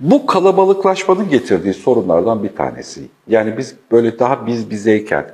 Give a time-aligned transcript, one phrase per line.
[0.00, 3.00] Bu kalabalıklaşmanın getirdiği sorunlardan bir tanesi.
[3.28, 5.26] Yani biz böyle daha biz bizeyken,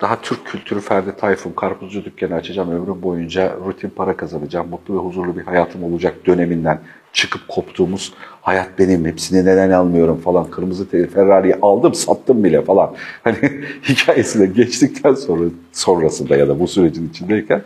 [0.00, 4.98] daha Türk kültürü Ferdi Tayfun, karpuzcu dükkanı açacağım, ömrüm boyunca rutin para kazanacağım, mutlu ve
[4.98, 6.80] huzurlu bir hayatım olacak döneminden
[7.12, 12.94] çıkıp koptuğumuz hayat benim, hepsini neden almıyorum falan, kırmızı Ferrari'yi aldım, sattım bile falan.
[13.24, 13.38] Hani
[13.88, 17.62] hikayesine geçtikten sonra sonrasında ya da bu sürecin içindeyken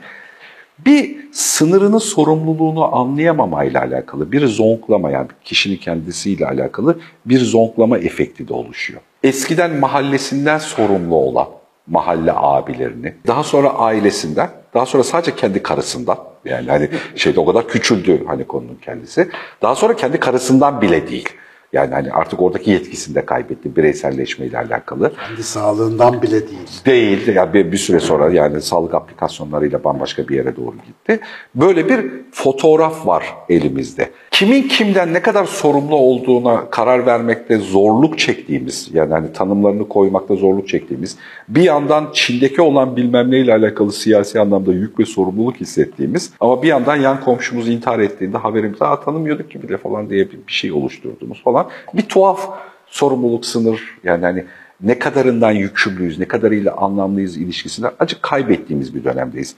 [0.78, 8.54] bir sınırını, sorumluluğunu anlayamamayla alakalı, bir zonklama yani kişinin kendisiyle alakalı bir zonklama efekti de
[8.54, 9.00] oluşuyor.
[9.22, 11.46] Eskiden mahallesinden sorumlu olan
[11.86, 17.68] mahalle abilerini, daha sonra ailesinden, daha sonra sadece kendi karısından, yani hani şeyde o kadar
[17.68, 19.28] küçüldü hani konunun kendisi,
[19.62, 21.28] daha sonra kendi karısından bile değil
[21.76, 25.12] yani hani artık oradaki yetkisini de kaybetti bireyselleşmeyle alakalı.
[25.28, 26.68] Kendi sağlığından bile değil.
[26.86, 27.34] Değil.
[27.34, 31.20] Yani bir, bir süre sonra yani sağlık aplikasyonlarıyla bambaşka bir yere doğru gitti.
[31.54, 34.10] Böyle bir fotoğraf var elimizde.
[34.38, 40.68] Kimin kimden ne kadar sorumlu olduğuna karar vermekte zorluk çektiğimiz, yani hani tanımlarını koymakta zorluk
[40.68, 41.16] çektiğimiz,
[41.48, 46.68] bir yandan Çin'deki olan bilmem neyle alakalı siyasi anlamda yük ve sorumluluk hissettiğimiz ama bir
[46.68, 51.42] yandan yan komşumuz intihar ettiğinde haberimizi Aa, tanımıyorduk ki bile falan diye bir şey oluşturduğumuz
[51.42, 52.48] falan bir tuhaf
[52.86, 54.44] sorumluluk sınır yani hani
[54.80, 59.54] ne kadarından yükümlüyüz, ne kadarıyla anlamlıyız ilişkisinden acık kaybettiğimiz bir dönemdeyiz.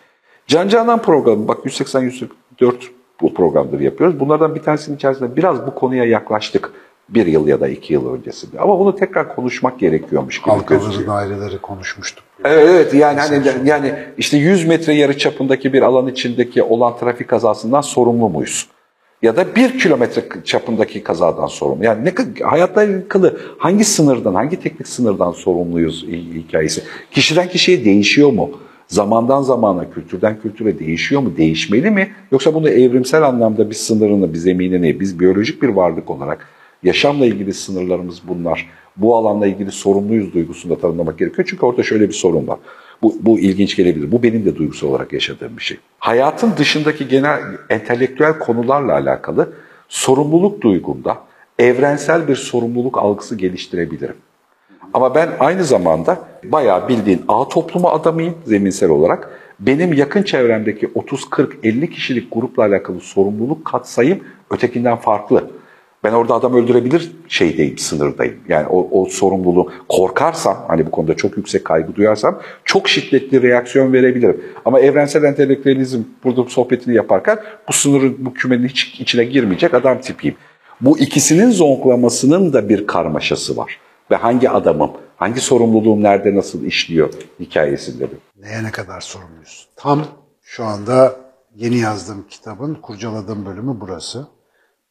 [0.47, 2.29] Can Canan programı bak 180-184
[3.21, 4.21] bu programları yapıyoruz.
[4.21, 6.73] Bunlardan bir tanesinin içerisinde biraz bu konuya yaklaştık
[7.09, 8.61] bir yıl ya da iki yıl öncesinde.
[8.61, 12.25] Ama bunu tekrar konuşmak gerekiyormuş gibi Halkaları daireleri konuşmuştuk.
[12.45, 17.29] Evet, evet yani hani yani işte 100 metre yarı çapındaki bir alan içindeki olan trafik
[17.29, 18.67] kazasından sorumlu muyuz?
[19.23, 21.85] Ya da bir kilometre çapındaki kazadan sorumlu.
[21.85, 22.13] Yani ne
[22.45, 26.83] hayatla ilgili hangi sınırdan, hangi teknik sınırdan sorumluyuz hikayesi?
[27.11, 28.51] Kişiden kişiye değişiyor mu?
[28.89, 32.11] Zamandan zamana, kültürden kültüre değişiyor mu, değişmeli mi?
[32.33, 36.49] Yoksa bunu evrimsel anlamda bir sınırını, bir zeminini, biz biyolojik bir varlık olarak
[36.83, 38.69] yaşamla ilgili sınırlarımız bunlar.
[38.97, 41.49] Bu alanla ilgili sorumluyuz duygusunu da tanımlamak gerekiyor.
[41.51, 42.59] Çünkü orada şöyle bir sorun var.
[43.03, 44.13] Bu, bu ilginç gelebilir.
[44.13, 45.77] Bu benim de duygusal olarak yaşadığım bir şey.
[45.99, 47.41] Hayatın dışındaki genel
[47.71, 49.53] entelektüel konularla alakalı
[49.89, 51.19] sorumluluk duygumda
[51.59, 54.17] evrensel bir sorumluluk algısı geliştirebilirim.
[54.95, 59.31] Ama ben aynı zamanda bayağı bildiğin A toplumu adamıyım zeminsel olarak.
[59.61, 65.51] Benim yakın çevremdeki 30, 40, 50 kişilik grupla alakalı sorumluluk katsayım ötekinden farklı.
[66.05, 68.35] Ben orada adam öldürebilir şeydeyim, sınırdayım.
[68.49, 73.93] Yani o, o sorumluluğu korkarsam, hani bu konuda çok yüksek kaygı duyarsam çok şiddetli reaksiyon
[73.93, 74.41] verebilirim.
[74.65, 77.39] Ama evrensel entelektüelizm burada sohbetini yaparken
[77.69, 80.37] bu sınırın, bu kümenin hiç içine girmeyecek adam tipiyim.
[80.81, 83.79] Bu ikisinin zonklamasının da bir karmaşası var
[84.11, 88.15] ve hangi adamım, hangi sorumluluğum nerede nasıl işliyor hikayesinde de.
[88.37, 89.69] Neye ne kadar sorumluyuz?
[89.77, 90.07] Tam
[90.43, 91.17] şu anda
[91.57, 94.27] yeni yazdığım kitabın kurcaladığım bölümü burası.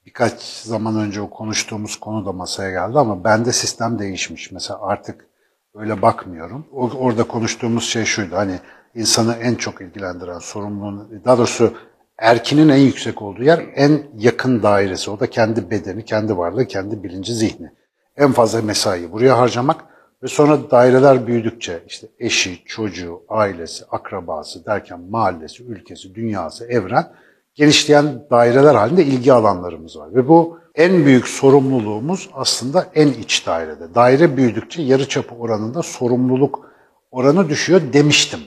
[0.05, 4.51] Birkaç zaman önce o konuştuğumuz konu da masaya geldi ama bende sistem değişmiş.
[4.51, 5.27] Mesela artık
[5.75, 6.65] öyle bakmıyorum.
[6.73, 8.59] orada konuştuğumuz şey şuydu hani
[8.95, 11.73] insanı en çok ilgilendiren sorumluluğun, daha doğrusu
[12.17, 15.11] erkinin en yüksek olduğu yer en yakın dairesi.
[15.11, 17.71] O da kendi bedeni, kendi varlığı, kendi bilinci, zihni
[18.17, 19.83] en fazla mesai buraya harcamak
[20.23, 27.11] ve sonra daireler büyüdükçe işte eşi, çocuğu, ailesi, akrabası derken mahallesi, ülkesi, dünyası, evren
[27.55, 30.15] genişleyen daireler halinde ilgi alanlarımız var.
[30.15, 33.95] Ve bu en büyük sorumluluğumuz aslında en iç dairede.
[33.95, 36.71] Daire büyüdükçe yarıçapı oranında sorumluluk
[37.11, 38.39] oranı düşüyor demiştim.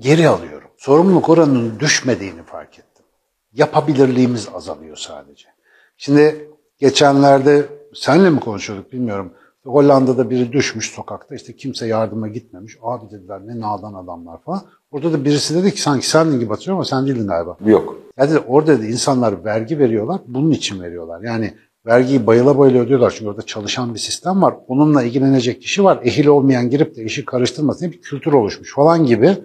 [0.00, 0.68] Geri alıyorum.
[0.76, 3.04] Sorumluluk oranının düşmediğini fark ettim.
[3.52, 5.48] Yapabilirliğimiz azalıyor sadece.
[5.96, 9.32] Şimdi geçenlerde senle mi konuşuyorduk bilmiyorum.
[9.66, 12.76] Hollanda'da biri düşmüş sokakta işte kimse yardıma gitmemiş.
[12.82, 14.62] Abi dediler ne nadan adamlar falan.
[14.90, 17.56] Orada da birisi dedi ki sanki sen gibi batıyor ama sen değildin galiba.
[17.66, 17.96] Yok.
[18.18, 21.22] Dedi, orada da insanlar vergi veriyorlar bunun için veriyorlar.
[21.22, 21.54] Yani
[21.86, 24.54] vergiyi bayıla bayıla ödüyorlar çünkü orada çalışan bir sistem var.
[24.68, 26.00] Onunla ilgilenecek kişi var.
[26.04, 29.36] Ehil olmayan girip de işi karıştırmasın bir kültür oluşmuş falan gibi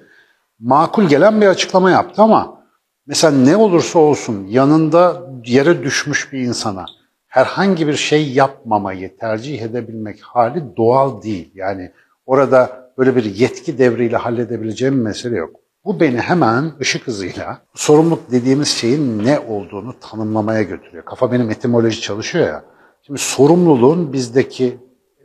[0.60, 2.64] makul gelen bir açıklama yaptı ama
[3.08, 6.86] mesela ne olursa olsun yanında yere düşmüş bir insana
[7.30, 11.52] herhangi bir şey yapmamayı tercih edebilmek hali doğal değil.
[11.56, 11.92] Yani
[12.26, 15.56] orada böyle bir yetki devriyle halledebileceğim bir mesele yok.
[15.86, 21.06] Bu beni hemen ışık hızıyla sorumluluk dediğimiz şeyin ne olduğunu tanımlamaya götürüyor.
[21.06, 22.64] Kafa benim etimoloji çalışıyor ya.
[23.06, 24.78] Şimdi sorumluluğun bizdeki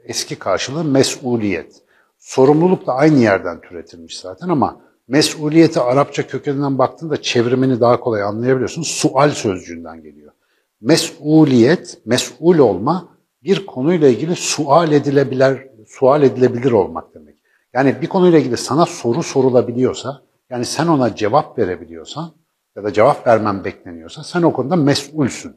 [0.05, 1.83] eski karşılığı mesuliyet.
[2.19, 8.83] Sorumluluk da aynı yerden türetilmiş zaten ama mesuliyeti Arapça kökeninden baktığında çevrimini daha kolay anlayabiliyorsun.
[8.83, 10.34] Sual sözcüğünden geliyor
[10.81, 13.09] mesuliyet, mesul olma
[13.43, 17.37] bir konuyla ilgili sual edilebilir, sual edilebilir olmak demek.
[17.73, 22.33] Yani bir konuyla ilgili sana soru sorulabiliyorsa, yani sen ona cevap verebiliyorsan
[22.77, 25.57] ya da cevap vermen bekleniyorsa sen o konuda mesulsün.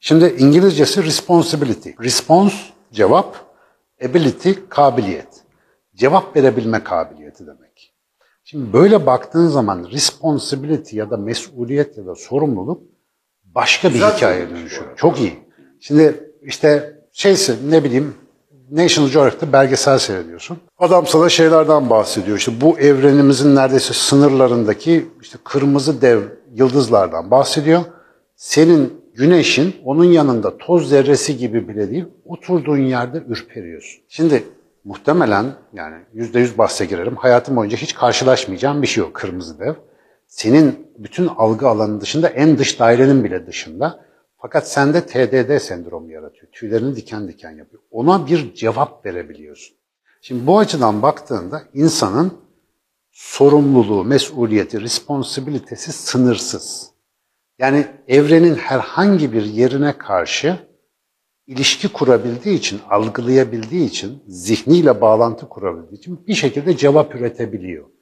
[0.00, 1.90] Şimdi İngilizcesi responsibility.
[2.00, 2.56] Response
[2.92, 3.36] cevap,
[4.04, 5.44] ability kabiliyet.
[5.94, 7.94] Cevap verebilme kabiliyeti demek.
[8.44, 12.93] Şimdi böyle baktığın zaman responsibility ya da mesuliyet ya da sorumluluk
[13.54, 14.96] başka bir Güzel hikaye söylemiş bu dönüşüyor.
[14.96, 15.32] Çok iyi.
[15.80, 18.14] Şimdi işte şeyse ne bileyim
[18.70, 20.58] National Geographic'te belgesel seyrediyorsun.
[20.78, 22.38] Adam sana şeylerden bahsediyor.
[22.38, 26.20] İşte bu evrenimizin neredeyse sınırlarındaki işte kırmızı dev
[26.54, 27.82] yıldızlardan bahsediyor.
[28.36, 34.00] Senin güneşin onun yanında toz zerresi gibi bile değil, oturduğun yerde ürperiyorsun.
[34.08, 34.44] Şimdi
[34.84, 37.16] muhtemelen yani yüzde yüz bahse girerim.
[37.16, 39.74] Hayatım boyunca hiç karşılaşmayacağım bir şey o kırmızı dev.
[40.34, 44.04] Senin bütün algı alanının dışında en dış dairenin bile dışında.
[44.36, 46.52] Fakat sende TDD sendromu yaratıyor.
[46.52, 47.82] Tüylerini diken diken yapıyor.
[47.90, 49.76] Ona bir cevap verebiliyorsun.
[50.22, 52.32] Şimdi bu açıdan baktığında insanın
[53.12, 56.90] sorumluluğu, mesuliyeti, responsibilitesi sınırsız.
[57.58, 60.58] Yani evrenin herhangi bir yerine karşı
[61.46, 67.93] ilişki kurabildiği için, algılayabildiği için, zihniyle bağlantı kurabildiği için bir şekilde cevap üretebiliyor.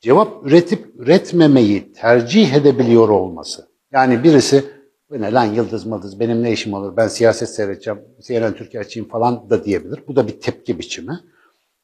[0.00, 3.68] Cevap üretip üretmemeyi tercih edebiliyor olması.
[3.92, 4.64] Yani birisi
[5.10, 9.08] bu ne lan yıldız mıldız benim ne işim olur ben siyaset seyredeceğim, CNN Türkiye açayım
[9.08, 10.00] falan da diyebilir.
[10.08, 11.20] Bu da bir tepki biçimi.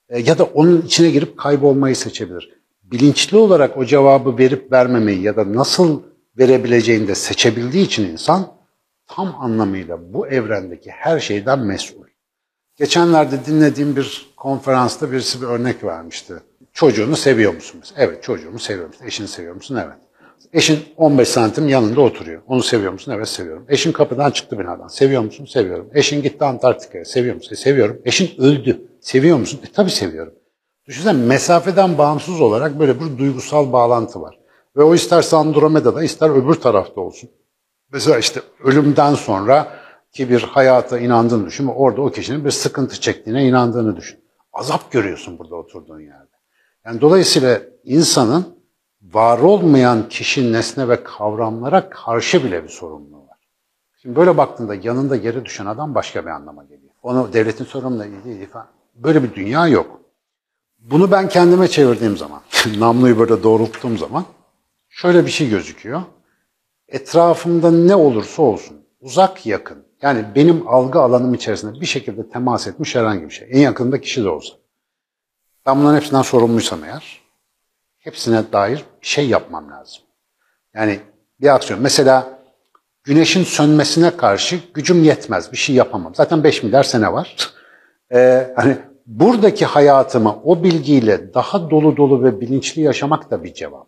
[0.08, 2.50] E, ya da onun içine girip kaybolmayı seçebilir.
[2.82, 6.02] Bilinçli olarak o cevabı verip vermemeyi ya da nasıl
[6.38, 8.46] verebileceğini de seçebildiği için insan
[9.06, 11.96] tam anlamıyla bu evrendeki her şeyden mesul.
[12.76, 16.34] Geçenlerde dinlediğim bir konferansta birisi bir örnek vermişti.
[16.76, 17.76] Çocuğunu seviyor musun?
[17.80, 18.02] Mesela?
[18.02, 18.94] Evet çocuğumu seviyorum.
[19.04, 19.76] Eşini seviyor musun?
[19.84, 19.96] Evet.
[20.52, 22.42] Eşin 15 santim yanında oturuyor.
[22.46, 23.12] Onu seviyor musun?
[23.12, 23.64] Evet seviyorum.
[23.68, 24.88] Eşin kapıdan çıktı binadan.
[24.88, 25.44] Seviyor musun?
[25.44, 25.90] Seviyorum.
[25.94, 27.04] Eşin gitti Antarktika'ya.
[27.04, 27.52] Seviyor musun?
[27.52, 28.02] E, seviyorum.
[28.04, 28.80] Eşin öldü.
[29.00, 29.60] Seviyor musun?
[29.64, 30.34] E, tabii seviyorum.
[30.86, 34.38] Düşünsene mesafeden bağımsız olarak böyle bir duygusal bağlantı var.
[34.76, 37.30] Ve o isterse Andromeda'da ister öbür tarafta olsun.
[37.92, 39.68] Mesela işte ölümden sonra
[40.12, 44.18] ki bir hayata inandığını düşün orada o kişinin bir sıkıntı çektiğine inandığını düşün.
[44.52, 46.35] Azap görüyorsun burada oturduğun yerde.
[46.86, 48.46] Yani dolayısıyla insanın
[49.02, 53.38] var olmayan kişi, nesne ve kavramlara karşı bile bir sorumluluğu var.
[54.02, 56.92] Şimdi böyle baktığında yanında yere düşen adam başka bir anlama geliyor.
[57.02, 58.66] Onu devletin sorumluluğu değil falan.
[58.94, 60.00] Böyle bir dünya yok.
[60.78, 62.40] Bunu ben kendime çevirdiğim zaman,
[62.78, 64.24] namluyu böyle doğrulttuğum zaman
[64.88, 66.02] şöyle bir şey gözüküyor.
[66.88, 72.94] Etrafımda ne olursa olsun, uzak yakın, yani benim algı alanım içerisinde bir şekilde temas etmiş
[72.94, 74.54] herhangi bir şey, en yakında kişi de olsa.
[75.66, 77.20] Ben bunların hepsinden sorumluysam eğer,
[77.98, 80.02] hepsine dair bir şey yapmam lazım.
[80.74, 81.00] Yani
[81.40, 81.82] bir aksiyon.
[81.82, 82.38] Mesela
[83.04, 86.14] güneşin sönmesine karşı gücüm yetmez, bir şey yapamam.
[86.14, 87.36] Zaten 5 milyar sene var.
[88.12, 88.76] Ee, hani
[89.06, 93.86] buradaki hayatımı o bilgiyle daha dolu dolu ve bilinçli yaşamak da bir cevap.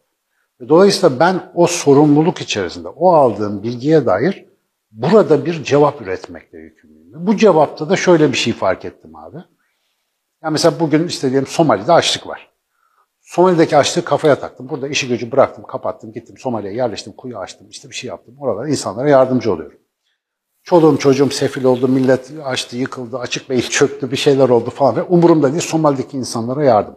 [0.69, 4.45] Dolayısıyla ben o sorumluluk içerisinde, o aldığım bilgiye dair
[4.93, 7.27] burada bir cevap üretmekle yükümlüyüm.
[7.27, 9.39] Bu cevapta da şöyle bir şey fark ettim abi.
[10.43, 12.51] Ya mesela bugün işte diyelim Somali'de açlık var.
[13.21, 14.69] Somali'deki açlığı kafaya taktım.
[14.69, 18.35] Burada işi gücü bıraktım, kapattım, gittim Somali'ye yerleştim, kuyu açtım, işte bir şey yaptım.
[18.39, 19.79] Oralara insanlara yardımcı oluyorum.
[20.63, 24.97] Çoluğum çocuğum sefil oldu, millet açtı, yıkıldı, açık beyin çöktü, bir şeyler oldu falan.
[24.97, 26.97] Ve umurumda değil Somali'deki insanlara yardım.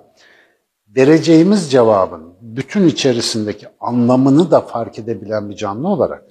[0.88, 6.24] Vereceğimiz cevabın bütün içerisindeki anlamını da fark edebilen bir canlı olarak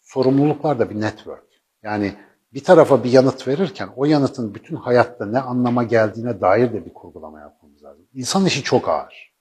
[0.00, 1.44] sorumluluklar da bir network.
[1.82, 2.14] Yani
[2.54, 6.94] bir tarafa bir yanıt verirken o yanıtın bütün hayatta ne anlama geldiğine dair de bir
[6.94, 8.06] kurgulama yapmamız lazım.
[8.14, 9.32] İnsan işi çok ağır.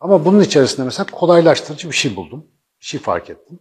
[0.00, 2.46] Ama bunun içerisinde mesela kolaylaştırıcı bir şey buldum.
[2.80, 3.58] Bir şey fark ettim.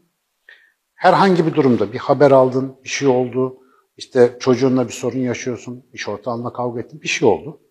[0.96, 3.58] Herhangi bir durumda bir haber aldın, bir şey oldu,
[3.98, 7.62] işte çocuğunla bir sorun yaşıyorsun, iş ortağınla kavga ettin, bir şey oldu.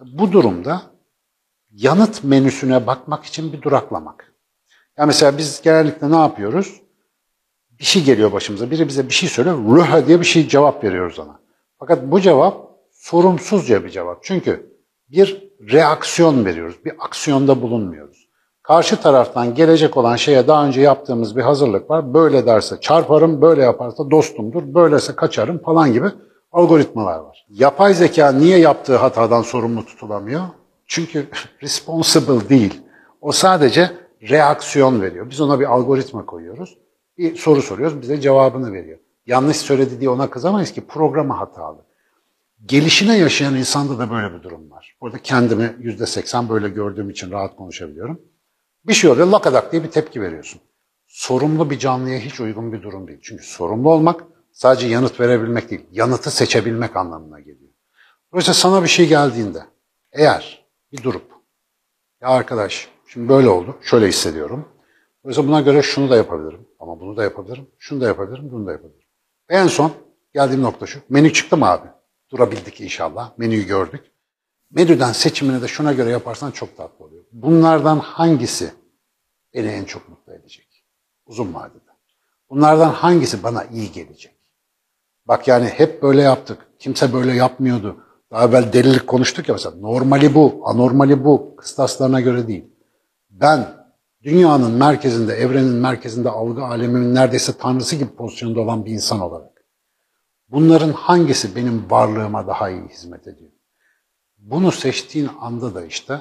[0.00, 0.82] Bu durumda
[1.70, 4.34] yanıt menüsüne bakmak için bir duraklamak.
[4.96, 6.80] Ya mesela biz genellikle ne yapıyoruz?
[7.80, 11.18] Bir şey geliyor başımıza, biri bize bir şey söylüyor, rüha diye bir şey cevap veriyoruz
[11.18, 11.40] ona.
[11.78, 14.18] Fakat bu cevap sorumsuzca bir cevap.
[14.22, 18.28] Çünkü bir reaksiyon veriyoruz, bir aksiyonda bulunmuyoruz.
[18.62, 22.14] Karşı taraftan gelecek olan şeye daha önce yaptığımız bir hazırlık var.
[22.14, 26.06] Böyle derse çarparım, böyle yaparsa dostumdur, böylese kaçarım falan gibi
[26.52, 27.46] algoritmalar var.
[27.50, 30.42] Yapay zeka niye yaptığı hatadan sorumlu tutulamıyor?
[30.86, 31.28] Çünkü
[31.62, 32.80] responsible değil.
[33.20, 33.90] O sadece
[34.22, 35.30] reaksiyon veriyor.
[35.30, 36.78] Biz ona bir algoritma koyuyoruz.
[37.18, 38.98] Bir soru soruyoruz, bize cevabını veriyor.
[39.26, 41.84] Yanlış söyledi diye ona kızamayız ki programı hatalı.
[42.66, 44.96] Gelişine yaşayan insanda da böyle bir durum var.
[45.00, 48.20] Burada kendimi yüzde seksen böyle gördüğüm için rahat konuşabiliyorum.
[48.86, 50.60] Bir şey oluyor, lakadak diye bir tepki veriyorsun.
[51.06, 53.18] Sorumlu bir canlıya hiç uygun bir durum değil.
[53.22, 57.72] Çünkü sorumlu olmak sadece yanıt verebilmek değil, yanıtı seçebilmek anlamına geliyor.
[58.32, 59.62] Dolayısıyla sana bir şey geldiğinde,
[60.12, 61.32] eğer bir durup,
[62.20, 64.68] ya arkadaş şimdi böyle oldu, şöyle hissediyorum.
[65.28, 68.72] Dolayısıyla buna göre şunu da yapabilirim, ama bunu da yapabilirim, şunu da yapabilirim, bunu da
[68.72, 69.08] yapabilirim.
[69.48, 69.92] En son
[70.34, 71.00] geldiğim nokta şu.
[71.08, 71.88] Menü çıktı mı abi?
[72.30, 73.38] Durabildik inşallah.
[73.38, 74.12] Menüyü gördük.
[74.70, 77.24] Menüden seçimini de şuna göre yaparsan çok tatlı oluyor.
[77.32, 78.72] Bunlardan hangisi
[79.54, 80.84] beni en çok mutlu edecek?
[81.26, 81.92] Uzun vadede.
[82.50, 84.34] Bunlardan hangisi bana iyi gelecek?
[85.26, 86.58] Bak yani hep böyle yaptık.
[86.78, 87.96] Kimse böyle yapmıyordu.
[88.30, 89.76] Daha evvel delilik konuştuk ya mesela.
[89.76, 91.56] Normali bu, anormali bu.
[91.56, 92.64] Kıstaslarına göre değil.
[93.30, 93.77] Ben
[94.22, 99.64] dünyanın merkezinde, evrenin merkezinde, algı aleminin neredeyse tanrısı gibi pozisyonda olan bir insan olarak.
[100.48, 103.50] Bunların hangisi benim varlığıma daha iyi hizmet ediyor?
[104.38, 106.20] Bunu seçtiğin anda da işte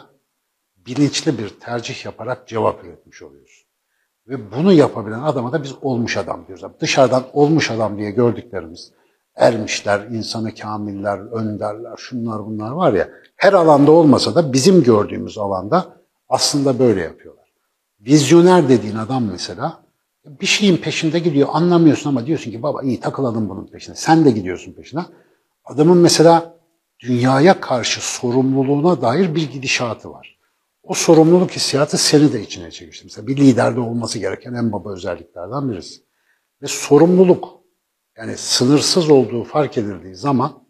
[0.78, 3.68] bilinçli bir tercih yaparak cevap üretmiş oluyorsun.
[4.28, 6.66] Ve bunu yapabilen adama da biz olmuş adam diyoruz.
[6.80, 8.92] Dışarıdan olmuş adam diye gördüklerimiz,
[9.36, 15.86] ermişler, insanı kamiller, önderler, şunlar bunlar var ya, her alanda olmasa da bizim gördüğümüz alanda
[16.30, 17.47] aslında böyle yapıyorlar.
[18.00, 19.84] Vizyoner dediğin adam mesela
[20.26, 23.96] bir şeyin peşinde gidiyor, anlamıyorsun ama diyorsun ki baba iyi takılalım bunun peşine.
[23.96, 25.02] Sen de gidiyorsun peşine.
[25.66, 26.58] Adamın mesela
[27.00, 30.38] dünyaya karşı sorumluluğuna dair bir gidişatı var.
[30.84, 33.06] O sorumluluk hissiyatı seni de içine çekmiştir.
[33.06, 36.02] Mesela bir liderde olması gereken en baba özelliklerden birisi.
[36.62, 37.58] Ve sorumluluk
[38.18, 40.64] yani sınırsız olduğu fark edildiği zaman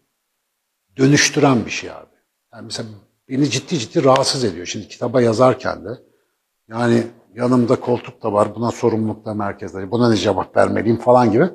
[0.96, 2.16] dönüştüren bir şey abi.
[2.52, 2.88] Yani mesela
[3.28, 4.66] beni ciddi ciddi rahatsız ediyor.
[4.66, 6.07] Şimdi kitaba yazarken de
[6.68, 7.02] yani
[7.34, 11.50] yanımda koltuk da var, buna sorumluluk da merkezde, buna ne cevap vermeliyim falan gibi.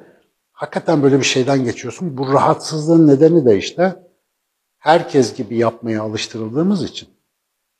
[0.51, 2.17] Hakikaten böyle bir şeyden geçiyorsun.
[2.17, 3.95] Bu rahatsızlığın nedeni de işte
[4.77, 7.09] herkes gibi yapmaya alıştırıldığımız için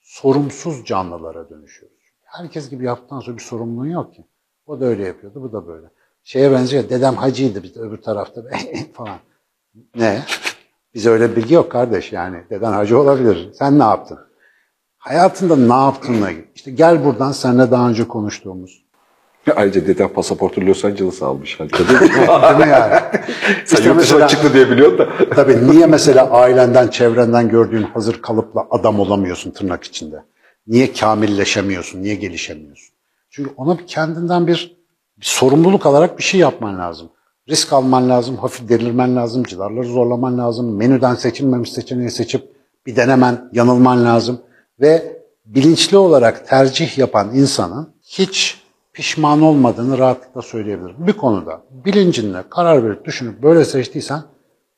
[0.01, 1.97] sorumsuz canlılara dönüşüyoruz.
[2.21, 4.25] Herkes gibi yaptıktan sonra bir sorumluluğun yok ki.
[4.65, 5.87] O da öyle yapıyordu, bu da böyle.
[6.23, 8.43] Şeye benziyor, dedem hacıydı bir de öbür tarafta
[8.93, 9.17] falan.
[9.95, 10.23] Ne?
[10.93, 12.43] Bize öyle bilgi yok kardeş yani.
[12.49, 13.53] Deden hacı olabilir.
[13.53, 14.19] Sen ne yaptın?
[15.03, 16.45] Hayatında ne yaptığınla ilgili.
[16.55, 18.83] İşte gel buradan seninle daha önce konuştuğumuz.
[19.55, 21.59] Ayrıca deden pasaportu Los Angeles almış.
[21.59, 23.01] Değil mi yani?
[23.65, 25.09] Sen işte yurt dışına çıktı diye biliyorsun da.
[25.35, 30.23] tabii niye mesela ailenden, çevrenden gördüğün hazır kalıpla adam olamıyorsun tırnak içinde?
[30.67, 32.95] Niye kamilleşemiyorsun, niye gelişemiyorsun?
[33.29, 34.77] Çünkü ona bir kendinden bir,
[35.19, 37.09] bir sorumluluk alarak bir şey yapman lazım.
[37.49, 42.43] Risk alman lazım, hafif delirmen lazım, cidarları zorlaman lazım, menüden seçilmemiş seçeneği seçip
[42.85, 44.41] bir denemen, yanılman lazım.
[44.83, 48.63] Ve bilinçli olarak tercih yapan insanın hiç
[48.93, 51.07] pişman olmadığını rahatlıkla söyleyebilirim.
[51.07, 54.23] Bir konuda bilincinle karar verip düşünüp böyle seçtiysen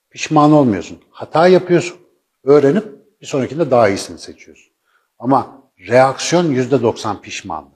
[0.10, 0.98] pişman olmuyorsun.
[1.10, 1.98] Hata yapıyorsun,
[2.44, 2.86] öğrenip
[3.22, 4.74] bir sonrakinde daha iyisini seçiyorsun.
[5.20, 7.72] Ama reaksiyon yüzde doksan pişmanlık.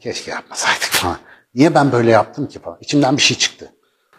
[0.00, 1.18] Keşke yapmasaydık falan.
[1.54, 2.78] Niye ben böyle yaptım ki falan.
[2.80, 3.72] İçimden bir şey çıktı.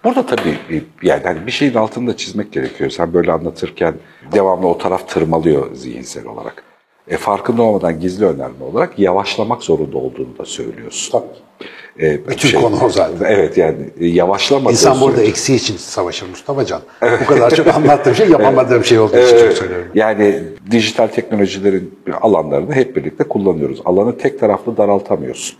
[0.04, 2.90] Burada tabii yani hani bir şeyin altını da çizmek gerekiyor.
[2.90, 3.96] Sen böyle anlatırken
[4.32, 6.63] devamlı o taraf tırmalıyor zihinsel olarak.
[7.08, 11.12] E, farkında olmadan gizli önerme olarak yavaşlamak zorunda olduğunu da söylüyorsun.
[11.12, 12.06] Tabii.
[12.06, 13.26] E, Bütün şey, konu o zaten.
[13.30, 15.30] Evet yani e, yavaşlamadığı İnsan burada sürece...
[15.30, 16.82] eksiği için savaşır Mustafa Can.
[17.02, 17.20] Evet.
[17.22, 18.86] Bu kadar çok anlattığım şey yapamadığım evet.
[18.86, 19.88] şey olduğu için çok söylüyorum.
[19.96, 23.82] Yani dijital teknolojilerin alanlarını hep birlikte kullanıyoruz.
[23.86, 25.58] Alanı tek taraflı daraltamıyorsun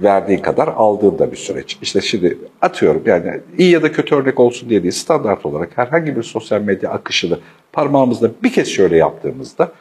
[0.00, 1.78] verdiğin kadar aldığın da bir süreç.
[1.82, 6.16] İşte şimdi atıyorum yani iyi ya da kötü örnek olsun diye değil standart olarak herhangi
[6.16, 7.38] bir sosyal medya akışını
[7.72, 9.72] parmağımızla bir kez şöyle yaptığımızda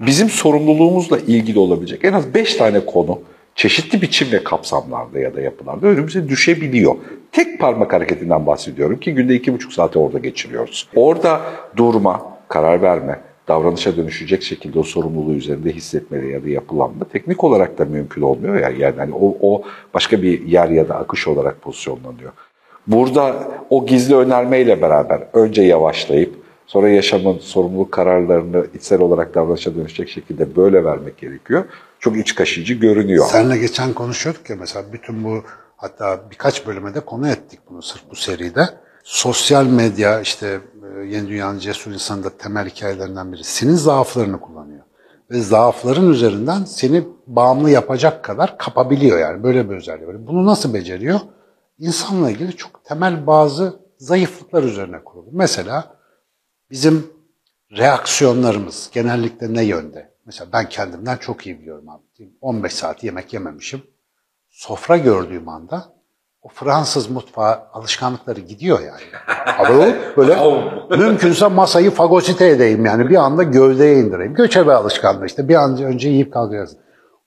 [0.00, 3.20] bizim sorumluluğumuzla ilgili olabilecek en az 5 tane konu
[3.54, 6.96] çeşitli biçim ve kapsamlarda ya da yapılarda önümüze düşebiliyor.
[7.32, 10.88] Tek parmak hareketinden bahsediyorum ki günde 2,5 saati orada geçiriyoruz.
[10.94, 11.40] Orada
[11.76, 17.78] durma, karar verme, davranışa dönüşecek şekilde o sorumluluğu üzerinde hissetmeli ya da yapılanma teknik olarak
[17.78, 19.62] da mümkün olmuyor ya yani hani o, o
[19.94, 22.32] başka bir yer ya da akış olarak pozisyonlanıyor.
[22.86, 26.34] Burada o gizli önermeyle beraber önce yavaşlayıp
[26.70, 31.64] sonra yaşamın sorumluluk kararlarını içsel olarak davranışa dönüşecek şekilde böyle vermek gerekiyor.
[32.00, 33.26] Çok iç kaşıcı görünüyor.
[33.26, 35.42] Seninle geçen konuşuyorduk ya mesela bütün bu
[35.76, 38.68] hatta birkaç bölüme de konu ettik bunu sırf bu seride.
[39.04, 40.60] Sosyal medya işte
[40.96, 43.44] e, Yeni Dünya'nın cesur insanı da temel hikayelerinden biri.
[43.44, 44.82] Senin zaaflarını kullanıyor.
[45.30, 49.42] Ve zaafların üzerinden seni bağımlı yapacak kadar kapabiliyor yani.
[49.42, 50.26] Böyle bir özelliği var.
[50.26, 51.20] Bunu nasıl beceriyor?
[51.78, 55.28] İnsanla ilgili çok temel bazı zayıflıklar üzerine kurulu.
[55.32, 55.99] Mesela
[56.70, 57.06] bizim
[57.78, 60.14] reaksiyonlarımız genellikle ne yönde?
[60.26, 62.02] Mesela ben kendimden çok iyi biliyorum abi.
[62.40, 63.82] 15 saat yemek yememişim.
[64.50, 65.92] Sofra gördüğüm anda
[66.42, 69.00] o Fransız mutfağı alışkanlıkları gidiyor yani.
[69.58, 70.36] Abi böyle
[70.96, 74.34] mümkünse masayı fagosite edeyim yani bir anda gövdeye indireyim.
[74.34, 76.76] Göçebe alışkanlığı işte bir an önce yiyip kalkacağız.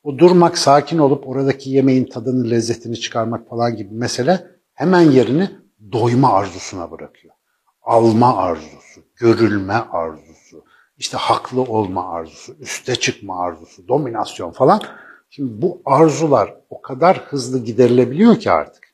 [0.04, 5.50] O durmak, sakin olup oradaki yemeğin tadını, lezzetini çıkarmak falan gibi mesele hemen yerini
[5.92, 7.34] doyma arzusuna bırakıyor.
[7.82, 10.64] Alma arzusu, görülme arzusu,
[10.98, 14.82] işte haklı olma arzusu, üste çıkma arzusu, dominasyon falan.
[15.30, 18.94] Şimdi bu arzular o kadar hızlı giderilebiliyor ki artık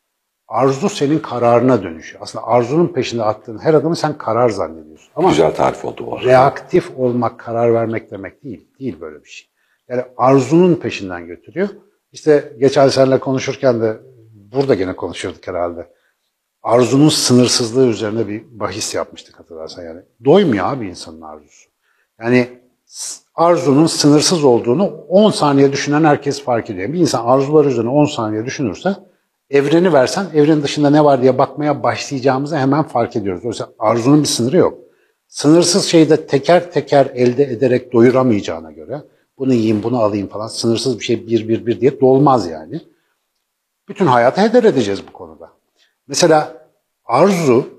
[0.50, 2.24] Arzu senin kararına dönüşüyor.
[2.24, 5.10] Aslında arzunun peşinde attığın her adımı sen karar zannediyorsun.
[5.16, 6.26] Ama Güzel tarif oldu bu arada.
[6.26, 8.68] reaktif olmak, karar vermek demek değil.
[8.80, 9.50] Değil böyle bir şey.
[9.90, 11.70] Yani arzunun peşinden götürüyor.
[12.12, 13.98] İşte geçen seninle konuşurken de
[14.34, 15.94] burada gene konuşuyorduk herhalde.
[16.64, 20.02] Arzunun sınırsızlığı üzerine bir bahis yapmıştık hatırlarsan yani.
[20.26, 21.70] Doymuyor abi insanın arzusu.
[22.22, 22.50] Yani
[23.36, 26.94] arzunun sınırsız olduğunu 10 saniye düşünen herkes fark ediyor.
[26.94, 28.96] Bir insan arzular üzerine 10 saniye düşünürse
[29.50, 33.46] evreni versen evrenin dışında ne var diye bakmaya başlayacağımızı hemen fark ediyoruz.
[33.46, 34.78] Oysa arzunun bir sınırı yok.
[35.28, 39.02] Sınırsız şeyi de teker teker elde ederek doyuramayacağına göre
[39.38, 42.82] bunu yiyeyim, bunu alayım falan sınırsız bir şey bir bir bir diye dolmaz yani.
[43.90, 45.39] Bütün hayatı heder edeceğiz bu konuda.
[46.10, 46.68] Mesela
[47.06, 47.70] arzu,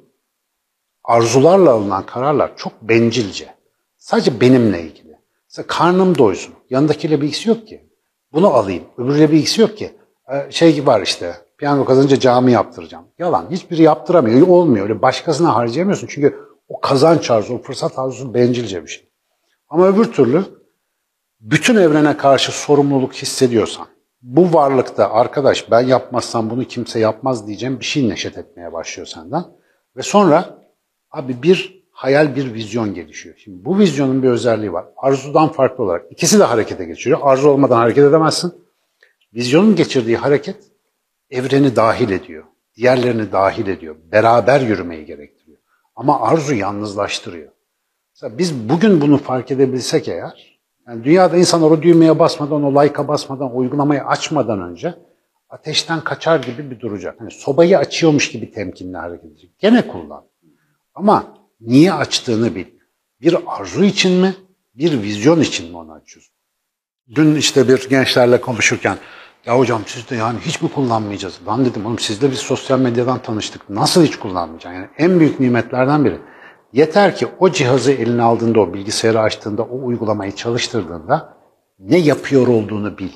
[1.05, 3.55] arzularla alınan kararlar çok bencilce.
[3.99, 5.19] Sadece benimle ilgili.
[5.49, 6.55] Mesela karnım doysun.
[6.71, 7.91] Yanındakiyle bir ilgisi yok ki.
[8.33, 8.85] Bunu alayım.
[8.99, 9.93] Öbürüyle bir ilgisi yok ki.
[10.33, 11.37] Ee, Şey gibi var işte.
[11.59, 13.05] Piyango kazanınca cami yaptıracağım.
[13.19, 13.51] Yalan.
[13.51, 14.47] Hiçbiri yaptıramıyor.
[14.49, 14.89] Olmuyor.
[14.89, 16.07] Öyle başkasına harcayamıyorsun.
[16.07, 19.09] Çünkü o kazanç arzusu, o fırsat arzusu bencilce bir şey.
[19.69, 20.45] Ama öbür türlü
[21.41, 23.87] bütün evrene karşı sorumluluk hissediyorsan,
[24.23, 29.45] bu varlıkta arkadaş ben yapmazsam bunu kimse yapmaz diyeceğim bir şey neşet etmeye başlıyor senden.
[29.97, 30.59] Ve sonra
[31.11, 33.35] abi bir hayal bir vizyon gelişiyor.
[33.39, 34.87] Şimdi bu vizyonun bir özelliği var.
[34.97, 37.19] Arzudan farklı olarak ikisi de harekete geçiriyor.
[37.23, 38.55] Arzu olmadan hareket edemezsin.
[39.35, 40.57] Vizyonun geçirdiği hareket
[41.31, 42.45] evreni dahil ediyor.
[42.77, 43.97] Diğerlerini dahil ediyor.
[44.12, 45.59] Beraber yürümeyi gerektiriyor.
[45.97, 47.53] Ama arzu yalnızlaştırıyor.
[48.15, 50.50] Mesela biz bugün bunu fark edebilsek eğer,
[50.91, 54.95] yani dünyada insanlar o düğmeye basmadan, o like'a basmadan, o uygulamayı açmadan önce
[55.49, 57.21] ateşten kaçar gibi bir duracak.
[57.21, 59.59] Hani sobayı açıyormuş gibi temkinli hareket edecek.
[59.59, 60.25] Gene kullan.
[60.95, 61.25] Ama
[61.61, 62.65] niye açtığını bil.
[63.21, 64.35] Bir arzu için mi,
[64.75, 66.35] bir vizyon için mi onu açıyorsun?
[67.15, 68.97] Dün işte bir gençlerle konuşurken
[69.47, 71.41] ya hocam siz de yani hiç mi kullanmayacağız?
[71.47, 73.71] Lan dedim oğlum siz de biz sosyal medyadan tanıştık.
[73.71, 74.81] Nasıl hiç kullanmayacaksın?
[74.81, 76.19] Yani en büyük nimetlerden biri.
[76.73, 81.37] Yeter ki o cihazı eline aldığında, o bilgisayarı açtığında, o uygulamayı çalıştırdığında
[81.78, 83.13] ne yapıyor olduğunu bil.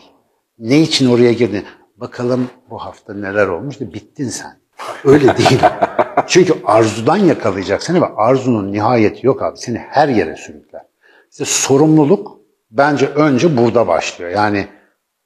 [0.58, 1.64] Ne için oraya girdin?
[1.96, 4.58] Bakalım bu hafta neler olmuş da bittin sen.
[5.04, 5.60] Öyle değil.
[6.26, 9.58] Çünkü arzudan yakalayacak seni ve arzunun nihayeti yok abi.
[9.58, 10.82] Seni her yere sürükler.
[11.30, 12.38] İşte sorumluluk
[12.70, 14.30] bence önce burada başlıyor.
[14.30, 14.68] Yani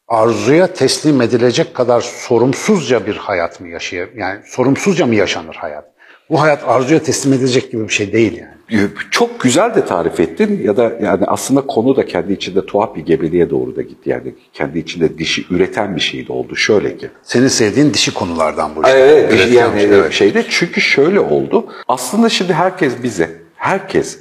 [0.09, 4.09] arzuya teslim edilecek kadar sorumsuzca bir hayat mı yaşıyor?
[4.17, 5.98] Yani sorumsuzca mı yaşanır hayat?
[6.31, 8.89] Bu hayat arzuya teslim edilecek gibi bir şey değil yani.
[9.11, 13.01] Çok güzel de tarif ettin ya da yani aslında konu da kendi içinde tuhaf bir
[13.01, 14.11] gebeliğe doğru da gitti.
[14.11, 16.57] Yani kendi içinde dişi üreten bir şey de oldu.
[16.57, 17.11] Şöyle ki.
[17.23, 18.81] Senin sevdiğin dişi konulardan bu.
[18.81, 18.99] işte.
[18.99, 20.13] Evet, Üretiyormuş, yani evet.
[20.13, 21.67] şeyde çünkü şöyle oldu.
[21.89, 24.19] Aslında şimdi herkes bize, herkes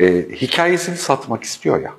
[0.00, 1.92] e, hikayesini satmak istiyor ya.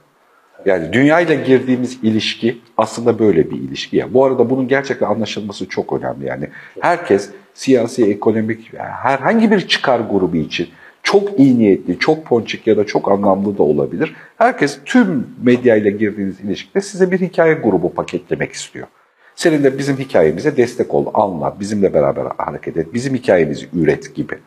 [0.65, 4.13] Yani dünyayla girdiğimiz ilişki aslında böyle bir ilişki ya.
[4.13, 6.25] Bu arada bunun gerçekten anlaşılması çok önemli.
[6.25, 6.47] Yani
[6.79, 10.67] herkes siyasi, ekonomik, yani herhangi bir çıkar grubu için
[11.03, 14.15] çok iyi niyetli, çok ponçik ya da çok anlamlı da olabilir.
[14.37, 18.87] Herkes tüm medyayla girdiğiniz ilişkide size bir hikaye grubu paketlemek istiyor.
[19.35, 24.37] Senin de bizim hikayemize destek ol, anla, bizimle beraber hareket et, bizim hikayemizi üret gibi.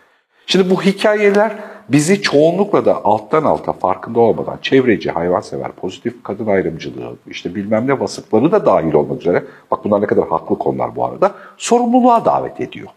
[0.47, 1.53] Şimdi bu hikayeler
[1.89, 8.01] bizi çoğunlukla da alttan alta farkında olmadan çevreci, hayvansever, pozitif kadın ayrımcılığı, işte bilmem ne
[8.01, 12.61] vasıfları da dahil olmak üzere, bak bunlar ne kadar haklı konular bu arada, sorumluluğa davet
[12.61, 12.89] ediyor.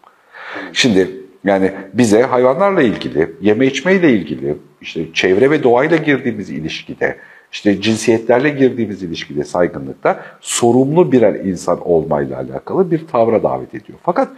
[0.74, 1.12] Şimdi
[1.44, 7.18] yani bize hayvanlarla ilgili, yeme içmeyle ilgili, işte çevre ve doğayla girdiğimiz ilişkide,
[7.52, 14.00] işte cinsiyetlerle girdiğimiz ilişkide, saygınlıkta sorumlu birer insan olmayla alakalı bir tavra davet ediyor.
[14.04, 14.30] Fakat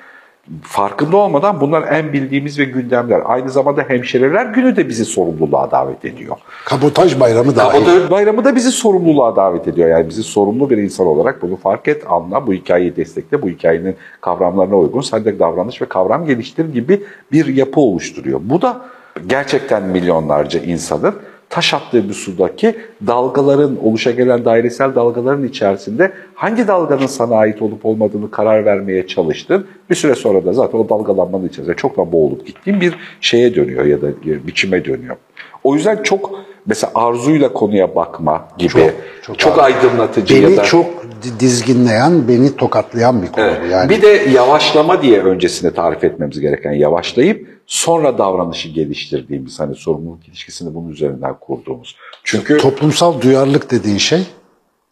[0.63, 3.21] farkında olmadan bunlar en bildiğimiz ve gündemler.
[3.25, 6.37] Aynı zamanda hemşireler günü de bizi sorumluluğa davet ediyor.
[6.65, 7.85] Kabotaj bayramı dahil.
[7.85, 9.89] Kabotaj bayramı da bizi sorumluluğa davet ediyor.
[9.89, 13.95] Yani bizi sorumlu bir insan olarak bunu fark et, anla, bu hikayeyi destekle, bu hikayenin
[14.21, 18.39] kavramlarına uygun sen de davranış ve kavram geliştir gibi bir yapı oluşturuyor.
[18.43, 18.81] Bu da
[19.27, 21.15] gerçekten milyonlarca insanın
[21.49, 22.75] taş attığı bir sudaki
[23.07, 29.65] dalgaların, oluşa gelen dairesel dalgaların içerisinde hangi dalganın sana ait olup olmadığını karar vermeye çalıştın.
[29.89, 34.01] Bir süre sonra da zaten o dalgalanmanın içerisinde çoktan boğulup gittiğin bir şeye dönüyor ya
[34.01, 35.15] da bir biçime dönüyor.
[35.63, 36.31] O yüzden çok
[36.65, 40.85] mesela arzuyla konuya bakma gibi Çok, çok, çok aydınlatıcı Beni ya da çok
[41.23, 43.67] di- dizginleyen, beni tokatlayan bir konu bu.
[43.67, 50.27] Yani bir de yavaşlama diye öncesinde tarif etmemiz gereken yavaşlayıp sonra davranışı geliştirdiğimiz hani sorumluluk
[50.27, 51.95] ilişkisini bunun üzerinden kurduğumuz.
[52.23, 54.23] Çünkü toplumsal duyarlılık dediğin şey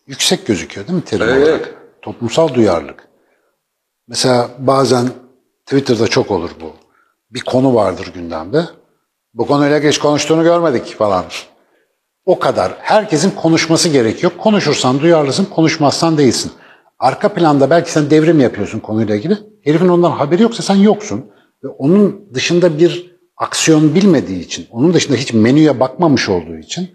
[0.08, 1.48] yüksek gözüküyor değil mi terim Evet.
[1.48, 1.76] olarak?
[2.02, 3.08] Toplumsal duyarlılık.
[4.08, 5.08] Mesela bazen
[5.66, 6.72] Twitter'da çok olur bu.
[7.32, 8.66] Bir konu vardır gündemde.
[9.34, 11.26] Bu konuyla geç konuştuğunu görmedik falan.
[12.26, 12.74] O kadar.
[12.80, 14.32] Herkesin konuşması gerekiyor.
[14.38, 16.52] Konuşursan duyarlısın, konuşmazsan değilsin.
[17.00, 19.38] Arka planda belki sen devrim yapıyorsun konuyla ilgili.
[19.64, 21.26] Herifin ondan haberi yoksa sen yoksun.
[21.64, 26.90] Ve onun dışında bir aksiyon bilmediği için, onun dışında hiç menüye bakmamış olduğu için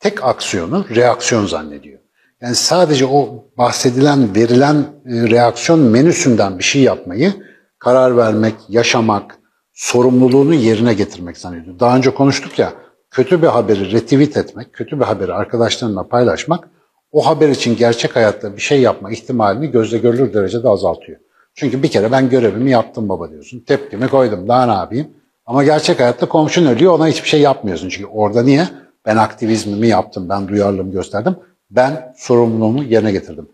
[0.00, 2.00] tek aksiyonu reaksiyon zannediyor.
[2.40, 7.32] Yani sadece o bahsedilen, verilen e, reaksiyon menüsünden bir şey yapmayı,
[7.78, 9.38] karar vermek, yaşamak,
[9.72, 11.80] sorumluluğunu yerine getirmek zannediyor.
[11.80, 12.72] Daha önce konuştuk ya,
[13.10, 16.68] kötü bir haberi retweet etmek, kötü bir haberi arkadaşlarına paylaşmak,
[17.12, 21.18] o haber için gerçek hayatta bir şey yapma ihtimalini gözle görülür derecede azaltıyor.
[21.54, 23.60] Çünkü bir kere ben görevimi yaptım baba diyorsun.
[23.60, 24.48] Tepkimi koydum.
[24.48, 25.08] Daha ne yapayım?
[25.46, 27.88] Ama gerçek hayatta komşun ölüyor ona hiçbir şey yapmıyorsun.
[27.88, 28.68] Çünkü orada niye?
[29.06, 30.28] Ben aktivizmimi yaptım.
[30.28, 31.36] Ben duyarlılığımı gösterdim.
[31.70, 33.48] Ben sorumluluğumu yerine getirdim.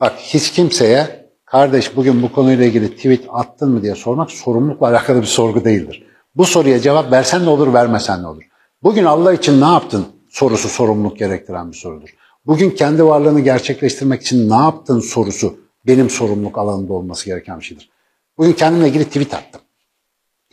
[0.00, 5.20] Bak hiç kimseye kardeş bugün bu konuyla ilgili tweet attın mı diye sormak sorumlulukla alakalı
[5.20, 6.06] bir sorgu değildir.
[6.34, 8.42] Bu soruya cevap versen ne olur vermesen ne olur.
[8.82, 12.08] Bugün Allah için ne yaptın sorusu sorumluluk gerektiren bir sorudur.
[12.46, 17.90] Bugün kendi varlığını gerçekleştirmek için ne yaptın sorusu benim sorumluluk alanında olması gereken bir şeydir.
[18.38, 19.60] Bugün kendimle ilgili tweet attım.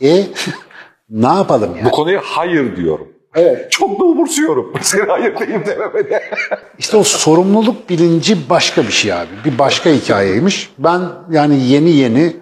[0.02, 0.26] E
[1.10, 1.84] ne yapalım yani?
[1.84, 3.08] Bu konuya hayır diyorum.
[3.34, 3.72] Evet.
[3.72, 4.72] Çok da umursuyorum.
[4.82, 6.20] Seni hayır diyeyim dememeni.
[6.78, 9.30] İşte o sorumluluk bilinci başka bir şey abi.
[9.44, 10.70] Bir başka hikayeymiş.
[10.78, 12.36] Ben yani yeni yeni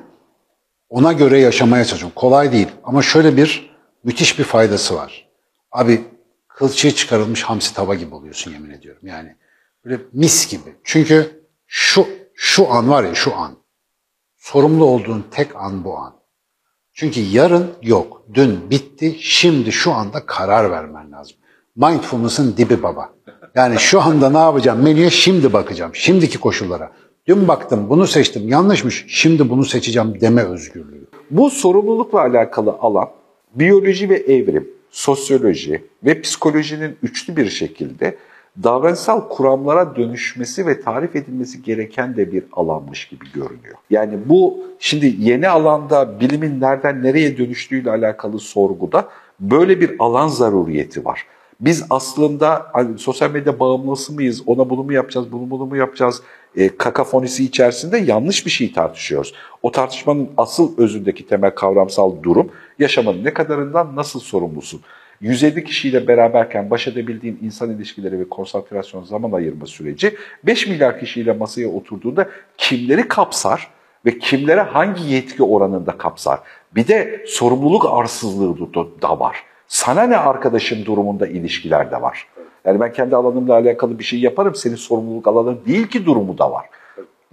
[0.89, 2.15] ona göre yaşamaya çalışıyorum.
[2.17, 3.71] Kolay değil ama şöyle bir
[4.05, 5.29] müthiş bir faydası var.
[5.73, 6.01] Abi
[6.49, 9.03] kılçığı çıkarılmış hamsi tava gibi oluyorsun yemin ediyorum.
[9.05, 9.37] Yani
[9.85, 10.75] böyle mis gibi.
[10.85, 12.07] Çünkü şu
[12.41, 13.53] şu an var ya şu an.
[14.37, 16.15] Sorumlu olduğun tek an bu an.
[16.93, 18.23] Çünkü yarın yok.
[18.35, 19.17] Dün bitti.
[19.21, 21.37] Şimdi şu anda karar vermen lazım.
[21.77, 23.13] Mindfulness'ın dibi baba.
[23.55, 24.83] Yani şu anda ne yapacağım?
[24.83, 25.95] Menüye şimdi bakacağım.
[25.95, 26.93] Şimdiki koşullara.
[27.27, 29.05] Dün baktım bunu seçtim yanlışmış.
[29.09, 31.07] Şimdi bunu seçeceğim deme özgürlüğü.
[31.31, 33.09] Bu sorumlulukla alakalı alan
[33.55, 38.19] biyoloji ve evrim, sosyoloji ve psikolojinin üçlü bir şekilde
[38.63, 43.77] davranışsal kuramlara dönüşmesi ve tarif edilmesi gereken de bir alanmış gibi görünüyor.
[43.91, 49.09] Yani bu şimdi yeni alanda bilimin nereden nereye dönüştüğüyle alakalı sorguda
[49.41, 51.27] böyle bir alan zaruriyeti var.
[51.61, 56.23] Biz aslında hani sosyal medya bağımlısı mıyız, ona bunu mu yapacağız, bunu bunu mu yapacağız
[56.57, 59.35] e, kakafonisi içerisinde yanlış bir şey tartışıyoruz.
[59.63, 64.81] O tartışmanın asıl özündeki temel kavramsal durum yaşamanın ne kadarından nasıl sorumlusun?
[65.21, 71.33] 150 kişiyle beraberken baş edebildiğin insan ilişkileri ve konsantrasyon zaman ayırma süreci 5 milyar kişiyle
[71.33, 72.29] masaya oturduğunda
[72.59, 73.71] kimleri kapsar
[74.07, 76.39] ve kimlere hangi yetki oranında kapsar?
[76.75, 78.57] Bir de sorumluluk arsızlığı
[79.03, 79.45] da var.
[79.69, 82.27] Sana ne arkadaşın durumunda ilişkiler de var.
[82.65, 84.55] Yani ben kendi alanımla alakalı bir şey yaparım.
[84.55, 86.67] Senin sorumluluk alanın değil ki durumu da var.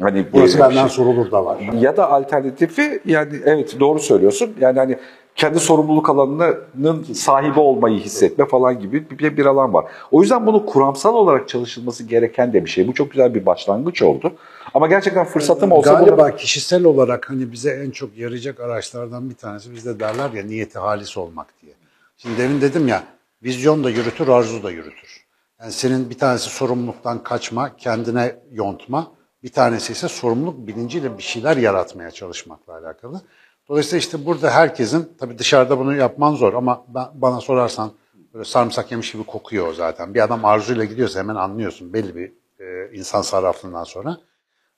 [0.02, 0.89] Hani Burası benden şey.
[0.89, 1.58] sorulur da var.
[1.80, 4.54] Ya da alternatifi yani evet doğru söylüyorsun.
[4.60, 4.98] Yani hani
[5.36, 9.86] kendi sorumluluk alanının sahibi olmayı hissetme falan gibi bir, bir alan var.
[10.12, 12.88] O yüzden bunu kuramsal olarak çalışılması gereken de bir şey.
[12.88, 14.34] Bu çok güzel bir başlangıç oldu.
[14.74, 15.93] Ama gerçekten fırsatım olsa...
[15.93, 16.36] Galiba bunu...
[16.36, 21.17] kişisel olarak hani bize en çok yarayacak araçlardan bir tanesi bizde derler ya niyeti halis
[21.17, 21.74] olmak diye.
[22.17, 23.04] Şimdi demin dedim ya
[23.43, 25.26] vizyon da yürütür, arzu da yürütür.
[25.62, 29.12] Yani senin bir tanesi sorumluluktan kaçma, kendine yontma.
[29.43, 33.21] Bir tanesi ise sorumluluk bilinciyle bir şeyler yaratmaya çalışmakla alakalı.
[33.69, 37.91] Dolayısıyla işte burada herkesin, tabii dışarıda bunu yapman zor ama ben, bana sorarsan
[38.34, 40.13] böyle sarımsak yemiş gibi kokuyor zaten.
[40.13, 44.17] Bir adam arzuyla gidiyorsa hemen anlıyorsun belli bir e, insan sarraflığından sonra.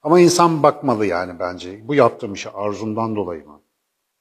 [0.01, 1.87] Ama insan bakmalı yani bence.
[1.87, 3.61] Bu yaptığım işi arzumdan dolayı mı?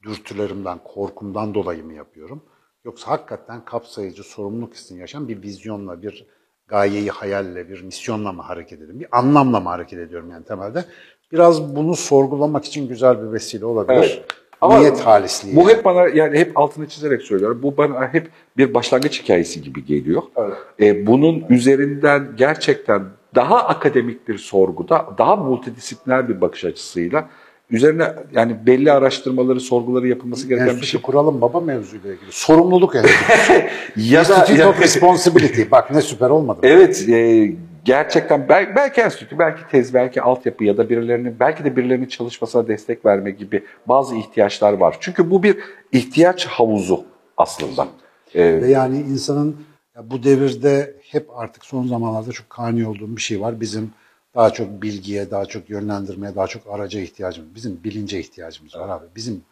[0.02, 2.42] Dürtülerimden, korkumdan dolayı mı yapıyorum?
[2.84, 6.26] Yoksa hakikaten kapsayıcı, sorumluluk hissini yaşayan bir vizyonla, bir
[6.66, 9.00] gayeyi hayalle, bir misyonla mı hareket ediyorum?
[9.00, 10.84] Bir anlamla mı hareket ediyorum yani temelde?
[11.32, 13.98] Biraz bunu sorgulamak için güzel bir vesile olabilir.
[13.98, 14.24] Evet.
[14.60, 15.56] Ama Niyet halisliği.
[15.56, 17.60] Bu hep bana yani hep altını çizerek söylüyorum.
[17.62, 20.22] Bu bana hep bir başlangıç hikayesi gibi geliyor.
[20.36, 20.56] Evet.
[20.80, 21.50] Ee, bunun evet.
[21.50, 23.02] üzerinden gerçekten
[23.34, 27.28] daha akademik bir sorguda, daha multidisipliner bir bakış açısıyla
[27.70, 31.00] üzerine yani belli araştırmaları, sorguları yapılması gereken Enstitü bir şey.
[31.00, 32.30] kuralım baba mevzuyla ilgili.
[32.30, 33.52] Sorumluluk enstitüsü.
[33.96, 35.62] ya Institute da, of Responsibility.
[35.70, 36.58] Bak ne süper olmadı.
[36.62, 37.08] Evet.
[37.08, 37.50] E,
[37.86, 42.68] gerçekten belki, belki enstitü, belki tez, belki altyapı ya da birilerinin belki de birilerinin çalışmasına
[42.68, 44.96] destek verme gibi bazı ihtiyaçlar var.
[45.00, 45.58] Çünkü bu bir
[45.92, 47.04] ihtiyaç havuzu
[47.36, 47.88] aslında.
[48.34, 49.56] Ee, Ve yani insanın
[50.02, 53.60] bu devirde hep artık son zamanlarda çok kani olduğum bir şey var.
[53.60, 53.90] Bizim
[54.34, 57.54] daha çok bilgiye, daha çok yönlendirmeye, daha çok araca ihtiyacımız.
[57.54, 59.04] Bizim bilince ihtiyacımız var abi.
[59.16, 59.42] Bizim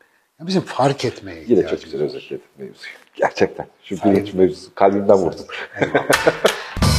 [0.40, 2.94] bizim fark etmeye ihtiyacımız Yine çok güzel özetledin mevzuyu.
[3.14, 3.66] Gerçekten.
[3.82, 5.46] Şu bilinç mevzusu kalbimden vurdun.